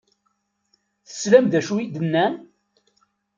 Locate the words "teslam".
1.07-1.45